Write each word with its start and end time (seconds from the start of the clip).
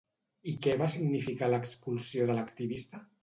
I 0.51 0.53
què 0.67 0.71
va 0.81 0.87
significar 0.93 1.51
l'expulsió 1.53 2.27
de 2.31 2.39
l'activista? 2.39 3.03